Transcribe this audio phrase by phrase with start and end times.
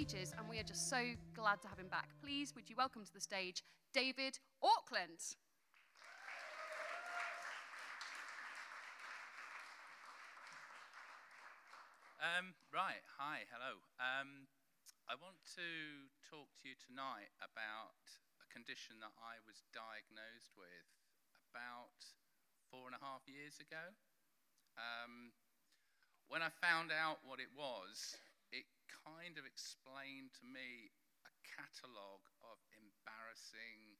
[0.00, 2.08] Ages, and we are just so glad to have him back.
[2.24, 3.60] Please, would you welcome to the stage
[3.92, 5.20] David Auckland?
[12.16, 13.76] Um, right, hi, hello.
[14.00, 14.48] Um,
[15.04, 15.68] I want to
[16.32, 18.00] talk to you tonight about
[18.40, 20.88] a condition that I was diagnosed with
[21.52, 22.00] about
[22.72, 23.92] four and a half years ago.
[24.80, 25.36] Um,
[26.32, 28.16] when I found out what it was,
[28.50, 30.90] it kind of explained to me
[31.26, 33.98] a catalogue of embarrassing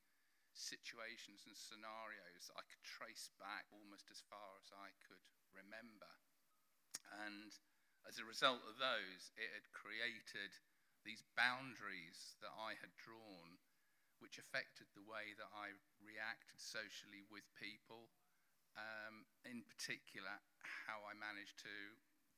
[0.55, 5.23] situations and scenarios that I could trace back almost as far as I could
[5.55, 6.11] remember.
[7.11, 7.55] And
[8.07, 10.53] as a result of those, it had created
[11.07, 13.57] these boundaries that I had drawn,
[14.21, 18.13] which affected the way that I reacted socially with people.
[18.79, 20.39] Um, in particular,
[20.87, 21.75] how I managed to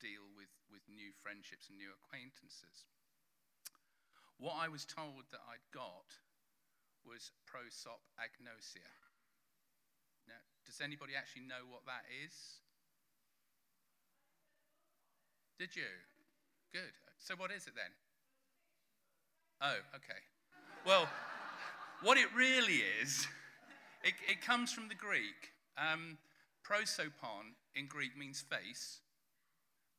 [0.03, 2.91] deal with, with new friendships and new acquaintances.
[4.42, 6.19] What I was told that I'd got
[7.06, 8.91] was prosopagnosia.
[10.27, 12.34] Now, does anybody actually know what that is?
[15.58, 15.95] Did you?
[16.73, 16.98] Good.
[17.19, 17.95] So, what is it then?
[19.62, 20.19] Oh, okay.
[20.84, 21.08] Well,
[22.03, 23.28] what it really is,
[24.03, 25.55] it, it comes from the Greek.
[25.78, 26.19] Um,
[26.67, 29.00] prosopon in Greek means face,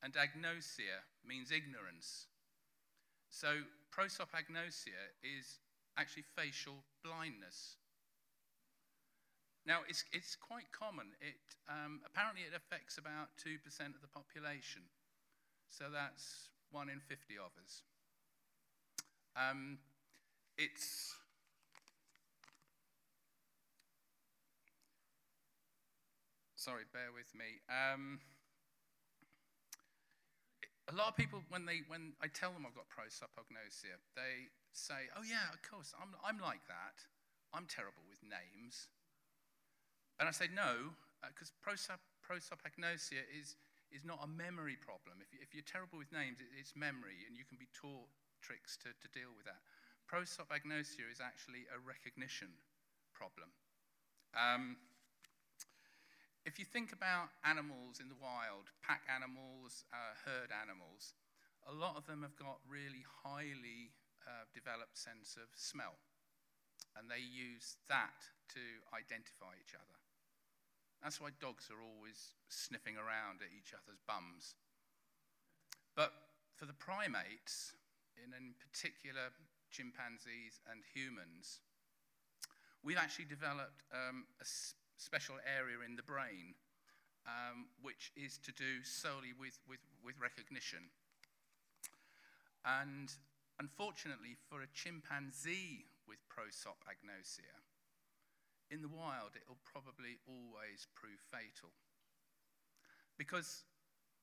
[0.04, 2.28] and agnosia means ignorance.
[3.30, 5.60] So, prosopagnosia is
[5.98, 7.78] actually facial blindness.
[9.66, 11.08] Now, it's, it's quite common.
[11.22, 13.56] It, um, apparently, it affects about 2%
[13.96, 14.84] of the population.
[15.70, 17.82] So that's one in 50 of us.
[19.36, 19.80] Um,
[20.58, 21.16] it's
[26.56, 27.60] sorry, bear with me.
[27.68, 28.20] Um,
[30.94, 35.10] a lot of people, when they when I tell them I've got prosopagnosia, they say,
[35.18, 37.02] "Oh yeah, of course, I'm I'm like that.
[37.50, 38.88] I'm terrible with names."
[40.22, 40.94] And I say, "No,
[41.26, 43.58] because uh, prosop, prosopagnosia is."
[43.94, 45.22] is not a memory problem.
[45.22, 48.10] If, if you're terrible with names, it, it's memory, and you can be taught
[48.42, 49.62] tricks to, to deal with that.
[50.10, 52.50] Prosopagnosia is actually a recognition
[53.14, 53.54] problem.
[54.34, 54.82] Um,
[56.46, 61.16] if you think about animals in the wild, pack animals, uh, herd animals,
[61.64, 63.96] a lot of them have got really highly
[64.28, 65.96] uh, developed sense of smell,
[67.00, 69.98] and they use that to identify each other.
[71.00, 74.56] That's why dogs are always sniffing around at each other's bums.
[75.96, 76.12] But
[76.56, 77.76] for the primates,
[78.20, 79.32] and in particular
[79.72, 81.60] chimpanzees and humans,
[82.84, 84.46] we've actually developed um, a
[84.98, 86.56] special area in the brain
[87.28, 90.92] um, which is to do solely with, with, with recognition.
[92.64, 93.12] And
[93.60, 97.56] unfortunately, for a chimpanzee with prosopagnosia,
[98.72, 101.72] in the wild, it'll probably always prove fatal.
[103.20, 103.64] Because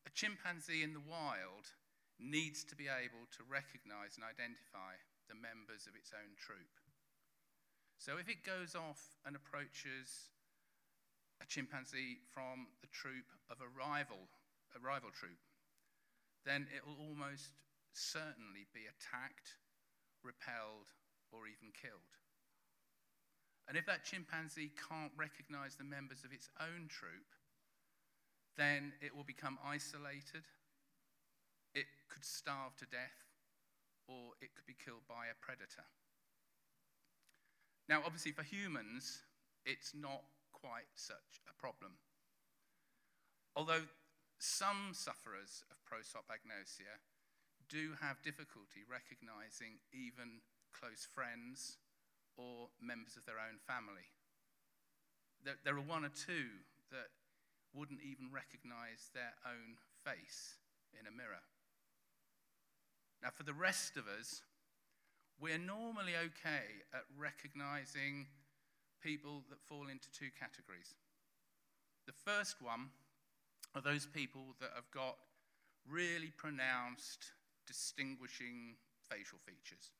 [0.04, 1.70] a chimpanzee in the wild
[2.18, 4.98] needs to be able to recognize and identify
[5.28, 6.74] the members of its own troop.
[7.96, 10.32] So if it goes off and approaches
[11.40, 14.28] a chimpanzee from the troop of a rival,
[14.76, 15.40] a rival troop,
[16.44, 17.56] then it will almost
[17.92, 19.56] certainly be attacked,
[20.22, 20.92] repelled,
[21.32, 22.14] or even killed.
[23.68, 27.34] And if that chimpanzee can't recognize the members of its own troop,
[28.56, 30.44] then it will become isolated,
[31.74, 33.30] it could starve to death,
[34.08, 35.86] or it could be killed by a predator.
[37.88, 39.22] Now, obviously, for humans,
[39.64, 40.22] it's not
[40.62, 41.96] quite such a problem.
[43.56, 43.88] Although
[44.38, 47.00] some sufferers of prosopagnosia
[47.68, 50.40] do have difficulty recognizing even
[50.72, 51.78] close friends
[52.36, 54.08] or members of their own family.
[55.44, 57.12] There, there are one or two that
[57.74, 60.56] wouldn't even recognize their own face
[60.98, 61.44] in a mirror.
[63.22, 64.42] Now, for the rest of us,
[65.40, 68.26] we're normally okay at recognizing
[69.00, 70.94] people that fall into two categories.
[72.06, 72.90] The first one
[73.74, 75.16] are those people that have got
[75.88, 77.32] really pronounced
[77.66, 78.76] distinguishing
[79.10, 79.92] facial features.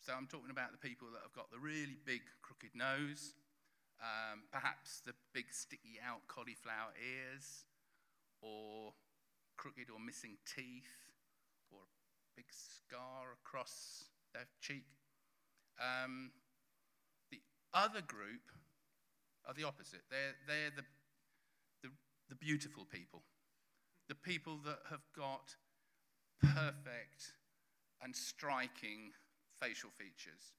[0.00, 3.34] So I'm talking about the people that have got the really big crooked nose,
[3.98, 7.64] um, perhaps the big sticky out cauliflower ears,
[8.40, 8.92] or
[9.56, 11.10] crooked or missing teeth,
[11.72, 11.90] or a
[12.36, 14.86] big scar across their cheek.
[15.80, 16.30] Um,
[17.76, 18.40] other group
[19.46, 20.00] are the opposite.
[20.10, 20.82] They're, they're the,
[21.82, 21.90] the,
[22.30, 23.22] the beautiful people,
[24.08, 25.54] the people that have got
[26.40, 27.34] perfect
[28.02, 29.12] and striking
[29.60, 30.52] facial features,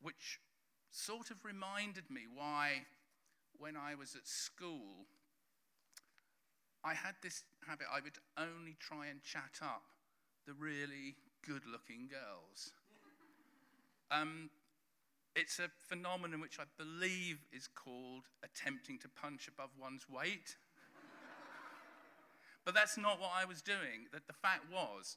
[0.00, 0.40] which
[0.90, 2.86] sort of reminded me why,
[3.58, 5.06] when I was at school,
[6.82, 9.82] I had this habit, I would only try and chat up
[10.46, 11.14] the really
[11.46, 12.72] good looking girls.
[14.10, 14.50] Um,
[15.36, 20.56] it's a phenomenon which I believe is called attempting to punch above one's weight.
[22.64, 24.10] but that's not what I was doing.
[24.12, 25.16] That the fact was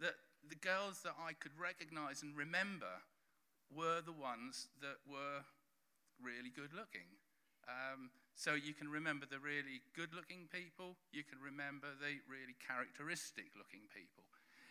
[0.00, 0.14] that
[0.48, 3.02] the girls that I could recognize and remember
[3.72, 5.46] were the ones that were
[6.20, 7.08] really good looking.
[7.66, 12.58] Um, so you can remember the really good looking people, you can remember the really
[12.58, 14.26] characteristic looking people.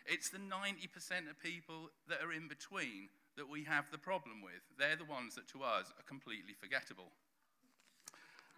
[0.05, 3.07] It's the 90% of people that are in between
[3.37, 4.61] that we have the problem with.
[4.77, 7.11] They're the ones that to us are completely forgettable.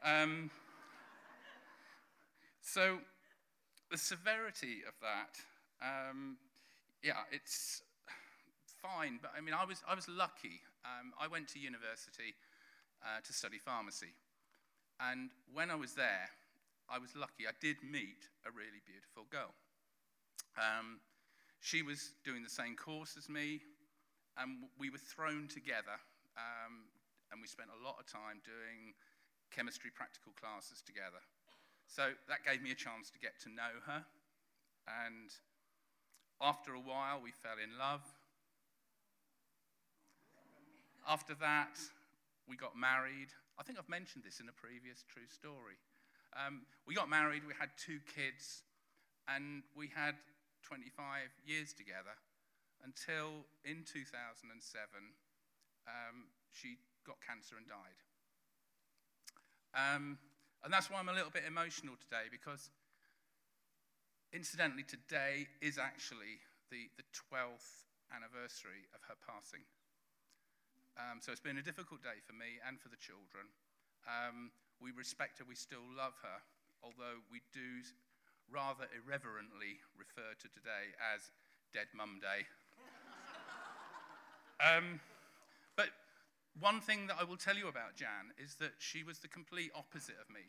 [0.03, 0.51] Um,
[2.61, 2.99] so
[3.89, 5.39] the severity of that
[5.81, 6.37] um,
[7.03, 7.83] yeah, it's
[8.81, 9.19] fine.
[9.21, 10.61] But I mean, I was, I was lucky.
[10.85, 12.35] Um, I went to university
[13.03, 14.13] uh, to study pharmacy.
[14.99, 16.29] And when I was there,
[16.89, 17.47] I was lucky.
[17.47, 19.53] I did meet a really beautiful girl.
[20.57, 20.99] Um,
[21.59, 23.61] she was doing the same course as me,
[24.37, 25.97] and we were thrown together.
[26.35, 26.91] Um,
[27.31, 28.93] and we spent a lot of time doing
[29.51, 31.23] chemistry practical classes together.
[31.87, 34.03] So that gave me a chance to get to know her.
[34.87, 35.31] And
[36.41, 38.03] after a while, we fell in love.
[41.07, 41.77] After that,
[42.49, 43.29] we got married.
[43.57, 45.77] I think I've mentioned this in a previous true story.
[46.35, 48.63] Um, we got married, we had two kids,
[49.29, 50.15] and we had
[50.63, 52.17] 25 years together
[52.83, 54.51] until in 2007
[55.87, 57.99] um, she got cancer and died.
[59.75, 60.17] Um,
[60.63, 62.71] and that's why I'm a little bit emotional today because
[64.35, 69.63] Incidentally, today is actually the, the 12th anniversary of her passing.
[70.99, 73.47] Um, so it's been a difficult day for me and for the children.
[74.03, 74.51] Um,
[74.83, 76.43] we respect her, we still love her,
[76.83, 77.79] although we do
[78.51, 81.31] rather irreverently refer to today as
[81.71, 82.43] Dead Mum Day.
[84.59, 84.99] Um,
[85.75, 85.89] but
[86.59, 89.71] one thing that I will tell you about Jan is that she was the complete
[89.75, 90.41] opposite of me.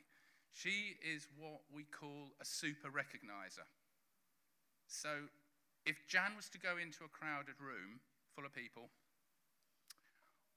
[0.52, 3.66] She is what we call a super recognizer.
[4.86, 5.28] So
[5.84, 8.00] if Jan was to go into a crowded room
[8.34, 8.88] full of people,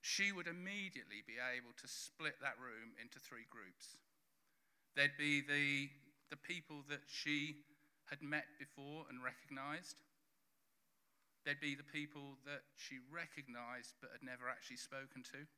[0.01, 3.97] she would immediately be able to split that room into three groups.
[4.95, 5.89] There'd be the,
[6.29, 7.57] the people that she
[8.09, 10.01] had met before and recognized.
[11.49, 15.49] There'd be the people that she recognized but had never actually spoken to.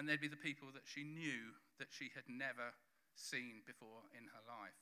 [0.00, 2.72] And they'd be the people that she knew that she had never
[3.12, 4.80] seen before in her life.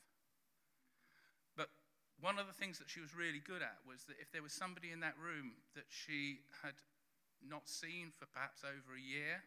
[1.59, 1.75] But
[2.23, 4.55] one of the things that she was really good at was that if there was
[4.55, 6.79] somebody in that room that she had
[7.43, 9.43] not seen for perhaps over a year,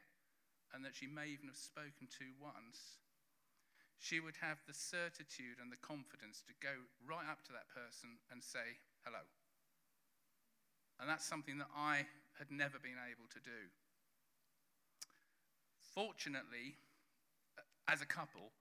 [0.75, 2.99] and that she may even have spoken to once,
[3.95, 8.19] she would have the certitude and the confidence to go right up to that person
[8.27, 9.23] and say hello.
[10.99, 12.05] And that's something that I
[12.37, 13.61] had never been able to do.
[15.93, 16.77] Fortunately,
[17.87, 18.53] as a couple,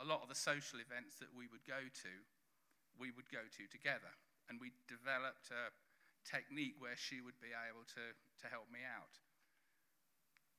[0.00, 2.12] a lot of the social events that we would go to,
[2.98, 4.10] we would go to together.
[4.48, 5.70] And we developed a
[6.26, 8.04] technique where she would be able to,
[8.42, 9.20] to help me out.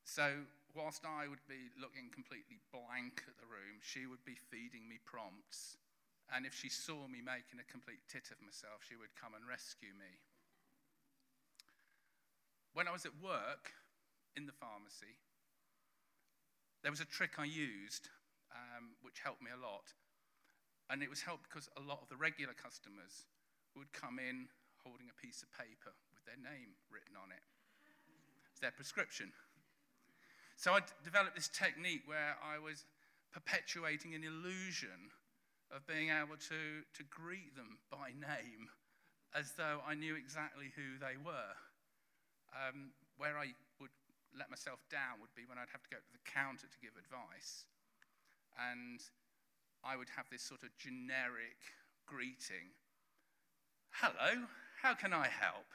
[0.03, 4.87] So, whilst I would be looking completely blank at the room, she would be feeding
[4.87, 5.79] me prompts.
[6.31, 9.43] And if she saw me making a complete tit of myself, she would come and
[9.47, 10.11] rescue me.
[12.73, 13.71] When I was at work
[14.35, 15.21] in the pharmacy,
[16.81, 18.09] there was a trick I used
[18.53, 19.93] um, which helped me a lot.
[20.89, 23.29] And it was helped because a lot of the regular customers
[23.77, 24.49] would come in
[24.83, 27.41] holding a piece of paper with their name written on it.
[28.51, 29.31] It's their prescription.
[30.57, 32.85] So I developed this technique where I was
[33.31, 35.13] perpetuating an illusion
[35.73, 38.69] of being able to, to greet them by name
[39.33, 41.57] as though I knew exactly who they were.
[42.53, 43.93] Um, where I would
[44.37, 46.93] let myself down would be when I'd have to go to the counter to give
[46.97, 47.65] advice
[48.57, 49.01] and
[49.81, 51.57] I would have this sort of generic
[52.05, 52.77] greeting
[54.01, 54.45] Hello,
[54.81, 55.69] how can I help?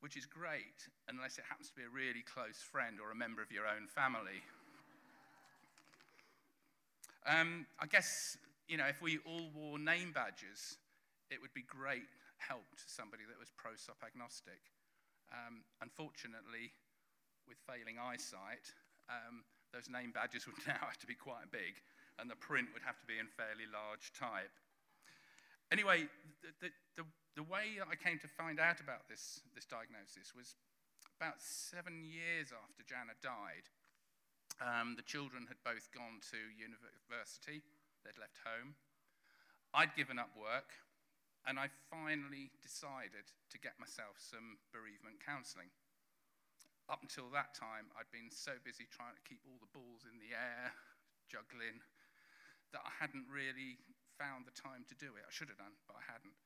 [0.00, 3.42] which is great unless it happens to be a really close friend or a member
[3.42, 4.42] of your own family.
[7.26, 8.38] Um, I guess,
[8.68, 10.78] you know, if we all wore name badges,
[11.30, 14.62] it would be great help to somebody that was prosopagnosic.
[15.28, 16.72] Um, unfortunately,
[17.44, 18.72] with failing eyesight,
[19.08, 21.80] um, those name badges would now have to be quite big,
[22.16, 24.52] and the print would have to be in fairly large type.
[25.68, 26.08] Anyway,
[26.64, 27.04] the, the,
[27.36, 30.56] the, way I came to find out about this, this diagnosis was
[31.20, 33.68] about seven years after Jana died.
[34.64, 37.60] Um, the children had both gone to university,
[38.00, 38.74] they'd left home.
[39.76, 40.72] I'd given up work,
[41.48, 45.72] and I finally decided to get myself some bereavement counselling.
[46.92, 50.20] Up until that time, I'd been so busy trying to keep all the balls in
[50.20, 50.76] the air,
[51.32, 51.80] juggling,
[52.76, 53.80] that I hadn't really
[54.20, 55.24] found the time to do it.
[55.24, 56.36] I should have done, but I hadn't.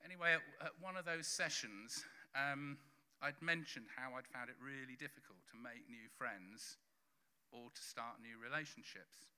[0.00, 2.00] Anyway, at, at one of those sessions,
[2.32, 2.80] um,
[3.20, 6.80] I'd mentioned how I'd found it really difficult to make new friends
[7.52, 9.28] or to start new relationships.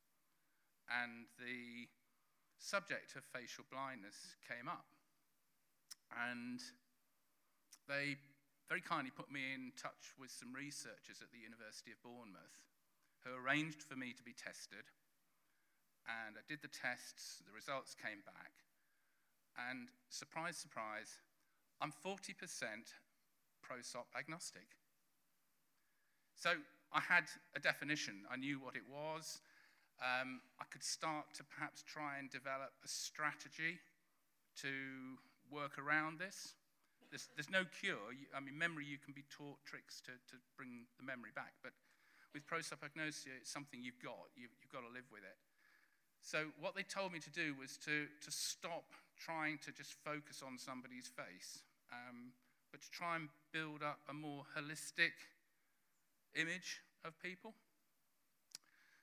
[0.86, 1.90] And the
[2.59, 4.87] subject of facial blindness came up.
[6.12, 6.61] And
[7.88, 8.16] they
[8.68, 12.62] very kindly put me in touch with some researchers at the University of Bournemouth
[13.25, 14.88] who arranged for me to be tested
[16.06, 18.52] and I did the tests, the results came back,
[19.71, 21.21] and surprise, surprise,
[21.80, 22.35] I'm 40%
[23.62, 24.66] pro-SOP agnostic.
[26.35, 26.50] So
[26.92, 28.25] I had a definition.
[28.30, 29.40] I knew what it was.
[30.00, 33.78] Um, I could start to perhaps try and develop a strategy
[34.62, 34.72] to
[35.50, 36.54] work around this.
[37.11, 38.16] There's, there's no cure.
[38.34, 41.52] I mean, memory, you can be taught tricks to, to bring the memory back.
[41.62, 41.72] But
[42.32, 44.32] with pro-SOP it's something you've got.
[44.34, 45.37] You've, you've got to live with it.
[46.22, 50.42] So, what they told me to do was to, to stop trying to just focus
[50.44, 52.30] on somebody's face, um,
[52.70, 55.18] but to try and build up a more holistic
[56.34, 57.54] image of people.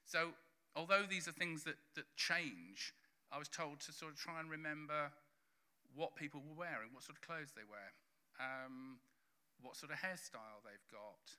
[0.05, 0.29] So,
[0.75, 2.93] although these are things that, that change,
[3.31, 5.11] I was told to sort of try and remember
[5.95, 7.93] what people were wearing, what sort of clothes they wear,
[8.39, 8.97] um,
[9.61, 11.33] what sort of hairstyle they've got,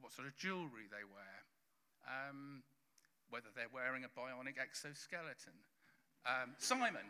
[0.00, 1.38] what sort of jewelry they wear.
[2.06, 2.62] Um,
[3.32, 5.56] whether they're wearing a bionic exoskeleton.
[6.26, 7.08] Um, Simon.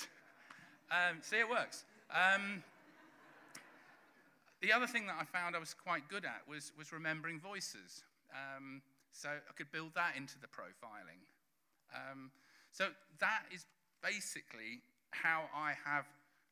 [0.90, 1.84] um, see, it works.
[2.10, 2.64] Um,
[4.62, 8.02] the other thing that I found I was quite good at was, was remembering voices.
[9.16, 11.24] So I could build that into the profiling.
[11.94, 12.30] Um,
[12.70, 13.64] so that is
[14.04, 16.04] basically how I have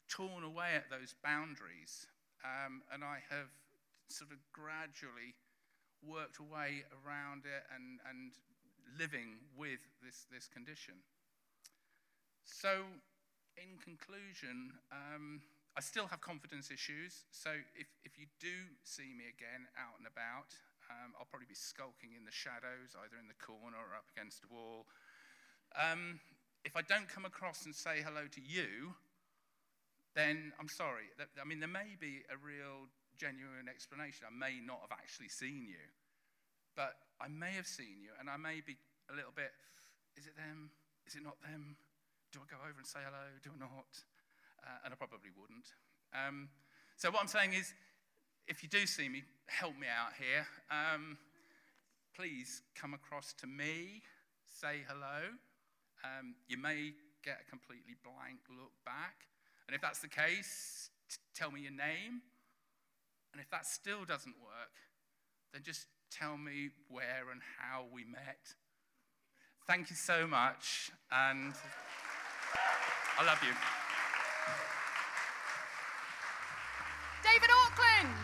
[0.09, 2.07] torn away at those boundaries.
[2.41, 3.53] Um, and I have
[4.09, 5.37] sort of gradually
[6.01, 8.33] worked away around it and, and
[8.99, 10.95] living with this, this condition.
[12.45, 12.85] So,
[13.57, 15.41] in conclusion, um,
[15.77, 17.25] I still have confidence issues.
[17.31, 18.53] So, if, if you do
[18.85, 20.53] see me again out and about,
[20.91, 24.45] um, I'll probably be skulking in the shadows, either in the corner or up against
[24.45, 24.87] a wall.
[25.75, 26.21] Um,
[26.65, 28.95] if I don't come across and say hello to you,
[30.15, 31.11] then I'm sorry.
[31.19, 32.87] I mean, there may be a real,
[33.19, 34.27] genuine explanation.
[34.27, 35.83] I may not have actually seen you.
[36.75, 38.79] But I may have seen you, and I may be
[39.11, 39.55] a little bit,
[40.17, 40.71] is it them?
[41.07, 41.77] Is it not them?
[42.33, 43.31] Do I go over and say hello?
[43.43, 43.93] Do I not?
[44.63, 45.71] Uh, and I probably wouldn't.
[46.11, 46.49] Um,
[46.97, 47.75] so what I'm saying is,
[48.49, 50.47] if you do see me, help me out here.
[50.71, 51.19] Um,
[52.15, 54.03] please come across to me,
[54.45, 55.31] say hello.
[56.05, 56.93] Um, you may
[57.25, 59.27] get a completely blank look back.
[59.67, 62.21] And if that's the case, t- tell me your name.
[63.33, 64.75] And if that still doesn't work,
[65.53, 68.55] then just tell me where and how we met.
[69.67, 71.55] Thank you so much, and
[73.19, 73.55] I love you.
[77.25, 78.24] David Auckland!